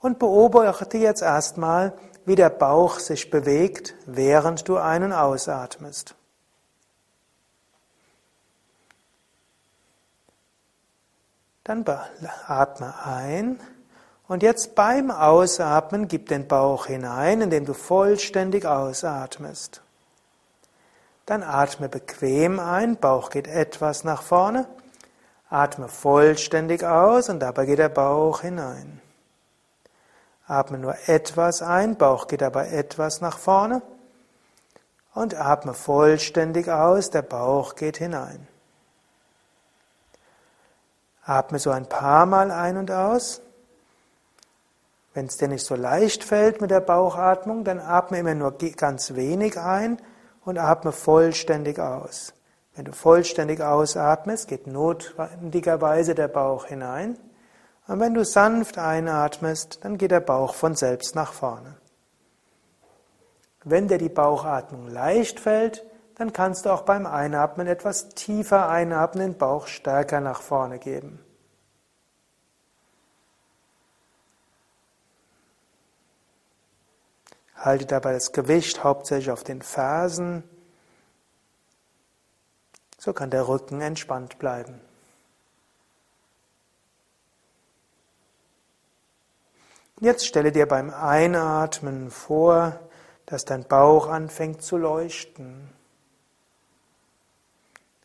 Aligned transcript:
und 0.00 0.18
beobachte 0.18 0.96
jetzt 0.96 1.20
erstmal, 1.20 1.92
wie 2.24 2.34
der 2.34 2.50
Bauch 2.50 2.98
sich 2.98 3.30
bewegt, 3.30 3.94
während 4.06 4.68
du 4.68 4.76
einen 4.76 5.12
ausatmest. 5.12 6.14
Dann 11.64 11.84
atme 12.46 12.94
ein 13.04 13.60
und 14.26 14.42
jetzt 14.42 14.74
beim 14.74 15.10
Ausatmen 15.10 16.08
gib 16.08 16.28
den 16.28 16.48
Bauch 16.48 16.86
hinein, 16.86 17.40
indem 17.42 17.64
du 17.64 17.74
vollständig 17.74 18.64
ausatmest. 18.66 19.82
Dann 21.26 21.42
atme 21.42 21.88
bequem 21.88 22.58
ein, 22.58 22.96
Bauch 22.96 23.30
geht 23.30 23.46
etwas 23.46 24.04
nach 24.04 24.22
vorne. 24.22 24.66
Atme 25.48 25.88
vollständig 25.88 26.84
aus 26.84 27.28
und 27.28 27.40
dabei 27.40 27.66
geht 27.66 27.78
der 27.78 27.88
Bauch 27.88 28.40
hinein. 28.40 29.00
Atme 30.50 30.78
nur 30.78 30.96
etwas 31.06 31.62
ein, 31.62 31.96
Bauch 31.96 32.26
geht 32.26 32.40
dabei 32.40 32.70
etwas 32.70 33.20
nach 33.20 33.38
vorne. 33.38 33.82
Und 35.14 35.36
atme 35.36 35.74
vollständig 35.74 36.68
aus, 36.68 37.10
der 37.10 37.22
Bauch 37.22 37.76
geht 37.76 37.98
hinein. 37.98 38.48
Atme 41.24 41.60
so 41.60 41.70
ein 41.70 41.88
paar 41.88 42.26
Mal 42.26 42.50
ein 42.50 42.78
und 42.78 42.90
aus. 42.90 43.42
Wenn 45.14 45.26
es 45.26 45.36
dir 45.36 45.46
nicht 45.46 45.64
so 45.64 45.76
leicht 45.76 46.24
fällt 46.24 46.60
mit 46.60 46.72
der 46.72 46.80
Bauchatmung, 46.80 47.62
dann 47.62 47.78
atme 47.78 48.18
immer 48.18 48.34
nur 48.34 48.58
ganz 48.76 49.14
wenig 49.14 49.56
ein 49.56 50.02
und 50.44 50.58
atme 50.58 50.90
vollständig 50.90 51.78
aus. 51.78 52.34
Wenn 52.74 52.86
du 52.86 52.92
vollständig 52.92 53.60
ausatmest, 53.60 54.48
geht 54.48 54.66
notwendigerweise 54.66 56.16
der 56.16 56.28
Bauch 56.28 56.64
hinein. 56.66 57.16
Und 57.90 57.98
wenn 57.98 58.14
du 58.14 58.24
sanft 58.24 58.78
einatmest, 58.78 59.80
dann 59.82 59.98
geht 59.98 60.12
der 60.12 60.20
Bauch 60.20 60.54
von 60.54 60.76
selbst 60.76 61.16
nach 61.16 61.32
vorne. 61.32 61.74
Wenn 63.64 63.88
dir 63.88 63.98
die 63.98 64.08
Bauchatmung 64.08 64.86
leicht 64.86 65.40
fällt, 65.40 65.84
dann 66.14 66.32
kannst 66.32 66.66
du 66.66 66.70
auch 66.70 66.82
beim 66.82 67.04
Einatmen 67.04 67.66
etwas 67.66 68.10
tiefer 68.10 68.68
einatmen, 68.68 69.32
den 69.32 69.38
Bauch 69.38 69.66
stärker 69.66 70.20
nach 70.20 70.40
vorne 70.40 70.78
geben. 70.78 71.18
Halte 77.56 77.86
dabei 77.86 78.12
das 78.12 78.30
Gewicht 78.30 78.84
hauptsächlich 78.84 79.32
auf 79.32 79.42
den 79.42 79.62
Fersen. 79.62 80.44
So 82.98 83.12
kann 83.12 83.30
der 83.30 83.48
Rücken 83.48 83.80
entspannt 83.80 84.38
bleiben. 84.38 84.80
Jetzt 90.00 90.26
stelle 90.26 90.50
dir 90.50 90.66
beim 90.66 90.90
Einatmen 90.90 92.10
vor, 92.10 92.80
dass 93.26 93.44
dein 93.44 93.64
Bauch 93.64 94.08
anfängt 94.08 94.62
zu 94.62 94.78
leuchten. 94.78 95.68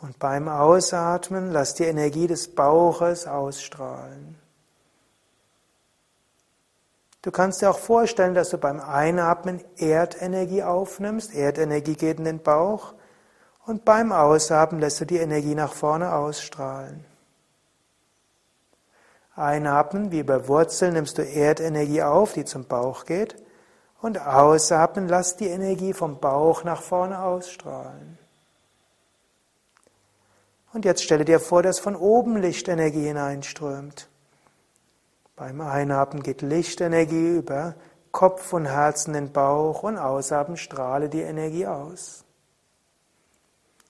Und 0.00 0.18
beim 0.18 0.48
Ausatmen 0.48 1.52
lass 1.52 1.74
die 1.74 1.84
Energie 1.84 2.26
des 2.26 2.54
Bauches 2.54 3.28
ausstrahlen. 3.28 4.36
Du 7.22 7.30
kannst 7.30 7.62
dir 7.62 7.70
auch 7.70 7.78
vorstellen, 7.78 8.34
dass 8.34 8.50
du 8.50 8.58
beim 8.58 8.80
Einatmen 8.80 9.64
Erdenergie 9.76 10.64
aufnimmst. 10.64 11.34
Erdenergie 11.34 11.94
geht 11.94 12.18
in 12.18 12.24
den 12.24 12.42
Bauch. 12.42 12.94
Und 13.64 13.84
beim 13.84 14.12
Ausatmen 14.12 14.80
lässt 14.80 15.00
du 15.00 15.06
die 15.06 15.18
Energie 15.18 15.54
nach 15.54 15.72
vorne 15.72 16.14
ausstrahlen. 16.14 17.04
Einatmen, 19.36 20.10
wie 20.10 20.20
über 20.20 20.48
Wurzeln, 20.48 20.94
nimmst 20.94 21.18
du 21.18 21.22
Erdenergie 21.22 22.02
auf, 22.02 22.32
die 22.32 22.46
zum 22.46 22.64
Bauch 22.64 23.04
geht. 23.04 23.36
Und 24.00 24.20
ausatmen, 24.20 25.08
lass 25.08 25.36
die 25.36 25.48
Energie 25.48 25.92
vom 25.92 26.18
Bauch 26.20 26.64
nach 26.64 26.82
vorne 26.82 27.20
ausstrahlen. 27.20 28.18
Und 30.72 30.84
jetzt 30.84 31.02
stelle 31.02 31.24
dir 31.24 31.40
vor, 31.40 31.62
dass 31.62 31.78
von 31.78 31.96
oben 31.96 32.36
Lichtenergie 32.36 33.06
hineinströmt. 33.06 34.08
Beim 35.34 35.60
Einatmen 35.60 36.22
geht 36.22 36.42
Lichtenergie 36.42 37.36
über 37.36 37.74
Kopf 38.12 38.52
und 38.54 38.66
Herzen 38.66 39.14
in 39.14 39.26
den 39.26 39.32
Bauch 39.32 39.82
und 39.82 39.98
ausatmen 39.98 40.56
strahle 40.56 41.10
die 41.10 41.20
Energie 41.20 41.66
aus. 41.66 42.24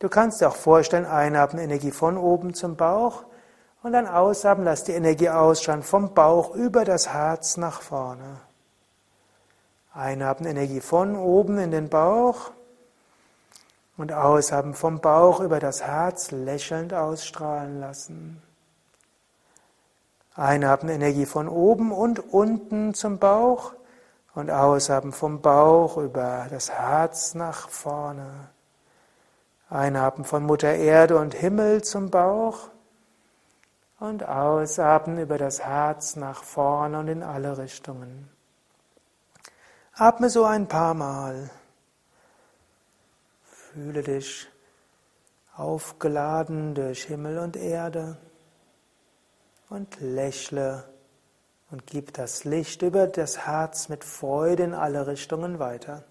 Du 0.01 0.09
kannst 0.09 0.41
dir 0.41 0.49
auch 0.49 0.57
vorstellen, 0.57 1.07
einatmen 1.07 1.63
Energie 1.63 1.93
von 1.93 2.17
oben 2.17 2.53
zum 2.55 2.77
Bauch 2.77 3.25
und 3.87 3.93
dann 3.93 4.09
ausatmen, 4.09 4.65
lass 4.65 4.83
die 4.83 4.95
Energie 4.95 5.29
ausstrahlen 5.29 5.85
vom 5.85 6.13
Bauch 6.13 6.57
über 6.57 6.85
das 6.85 7.13
Herz 7.13 7.57
nach 7.57 7.83
vorne. 7.83 8.41
Einatmen 9.95 10.51
Energie 10.51 10.81
von 10.81 11.15
oben 11.15 11.59
in 11.59 11.71
den 11.71 11.89
Bauch 11.89 12.51
und 13.97 14.13
ausatmen 14.13 14.75
vom 14.75 14.99
Bauch 14.99 15.39
über 15.39 15.61
das 15.61 15.85
Herz 15.85 16.33
lächelnd 16.33 16.95
ausstrahlen 16.95 17.79
lassen. 17.79 18.43
Einatmen 20.35 20.93
Energie 20.93 21.25
von 21.25 21.47
oben 21.47 21.93
und 21.93 22.19
unten 22.33 22.93
zum 22.93 23.21
Bauch 23.21 23.73
und 24.35 24.51
ausatmen 24.51 25.13
vom 25.13 25.41
Bauch 25.43 25.97
über 25.97 26.49
das 26.51 26.73
Herz 26.73 27.37
nach 27.37 27.69
vorne. 27.69 28.49
Einatmen 29.71 30.25
von 30.25 30.43
Mutter 30.43 30.75
Erde 30.75 31.19
und 31.19 31.35
Himmel 31.35 31.85
zum 31.85 32.11
Bauch 32.11 32.71
und 33.99 34.27
ausatmen 34.27 35.19
über 35.19 35.39
das 35.39 35.61
Herz 35.65 36.17
nach 36.17 36.43
vorne 36.43 36.99
und 36.99 37.09
in 37.09 37.23
alle 37.23 37.57
Richtungen. 37.59 38.31
Atme 39.95 40.29
so 40.29 40.45
ein 40.45 40.69
paar 40.69 40.95
Mal. 40.95 41.51
Fühle 43.45 44.03
dich 44.03 44.49
aufgeladen 45.55 46.75
durch 46.75 47.05
Himmel 47.05 47.39
und 47.39 47.57
Erde 47.57 48.19
und 49.71 50.01
lächle 50.01 50.85
und 51.71 51.87
gib 51.87 52.13
das 52.13 52.45
Licht 52.45 52.83
über 52.83 53.07
das 53.07 53.47
Herz 53.47 53.89
mit 53.89 54.05
Freude 54.05 54.65
in 54.65 54.75
alle 54.75 55.07
Richtungen 55.07 55.59
weiter. 55.59 56.05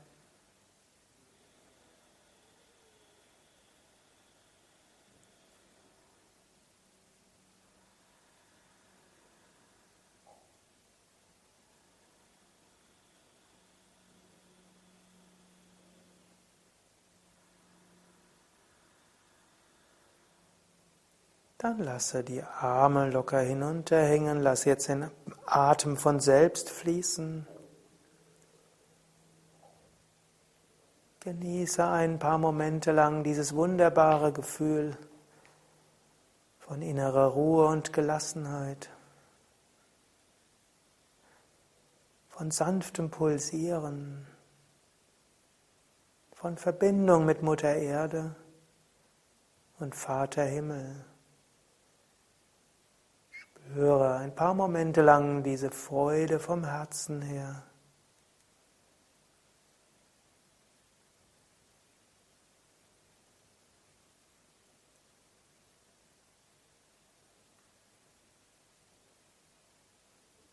Dann 21.57 21.80
lasse 21.80 22.24
die 22.24 22.44
Arme 22.44 23.10
locker 23.10 23.40
hinunterhängen, 23.40 24.42
lass 24.42 24.66
jetzt 24.66 24.90
den 24.90 25.10
Atem 25.46 25.96
von 25.96 26.19
selbst 26.19 26.69
fließen. 26.69 27.48
Genieße 31.22 31.84
ein 31.88 32.19
paar 32.19 32.38
Momente 32.38 32.92
lang 32.92 33.24
dieses 33.24 33.56
wunderbare 33.56 34.31
Gefühl 34.34 34.98
von 36.60 36.81
innerer 36.81 37.28
Ruhe 37.28 37.68
und 37.68 37.94
Gelassenheit, 37.94 38.90
von 42.30 42.51
sanftem 42.51 43.10
Pulsieren, 43.10 44.28
von 46.34 46.58
Verbindung 46.58 47.25
mit 47.25 47.42
Mutter 47.44 47.75
Erde 47.75 48.36
und 49.80 49.96
Vater 49.96 50.44
Himmel. 50.44 51.06
Spüre 53.69 54.15
ein 54.17 54.33
paar 54.33 54.53
Momente 54.53 55.01
lang 55.01 55.44
diese 55.44 55.71
Freude 55.71 56.39
vom 56.39 56.63
Herzen 56.63 57.21
her. 57.21 57.63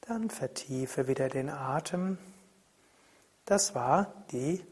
Dann 0.01 0.31
vertiefe 0.31 1.07
wieder 1.07 1.29
den 1.29 1.49
Atem. 1.49 2.19
Das 3.45 3.75
war 3.75 4.13
die 4.33 4.65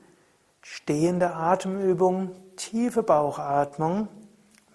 stehende 0.60 1.34
Atemübung, 1.34 2.34
tiefe 2.56 3.02
Bauchatmung 3.02 4.08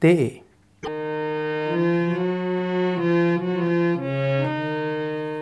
对。 0.00 0.47